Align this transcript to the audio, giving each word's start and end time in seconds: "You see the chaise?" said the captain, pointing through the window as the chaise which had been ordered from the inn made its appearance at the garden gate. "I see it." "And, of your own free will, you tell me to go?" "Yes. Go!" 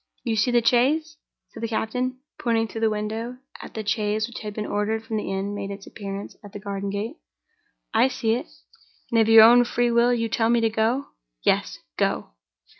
"You 0.23 0.35
see 0.35 0.49
the 0.49 0.65
chaise?" 0.65 1.17
said 1.49 1.61
the 1.61 1.67
captain, 1.67 2.21
pointing 2.41 2.67
through 2.67 2.81
the 2.81 2.89
window 2.89 3.37
as 3.61 3.71
the 3.73 3.85
chaise 3.85 4.25
which 4.27 4.39
had 4.39 4.51
been 4.55 4.65
ordered 4.65 5.03
from 5.03 5.17
the 5.17 5.29
inn 5.31 5.53
made 5.53 5.69
its 5.69 5.85
appearance 5.85 6.35
at 6.43 6.53
the 6.53 6.59
garden 6.59 6.89
gate. 6.89 7.17
"I 7.93 8.07
see 8.07 8.33
it." 8.33 8.47
"And, 9.11 9.21
of 9.21 9.29
your 9.29 9.43
own 9.43 9.63
free 9.63 9.91
will, 9.91 10.11
you 10.11 10.27
tell 10.27 10.49
me 10.49 10.59
to 10.59 10.71
go?" 10.71 11.05
"Yes. 11.45 11.77
Go!" 11.99 12.31